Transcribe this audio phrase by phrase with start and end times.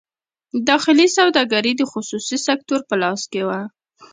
[0.69, 3.61] داخلي سوداګري د خصوصي سکتور په لاس کې وه.